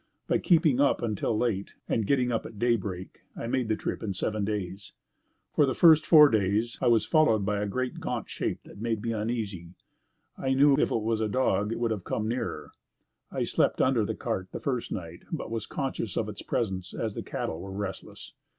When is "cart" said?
14.15-14.47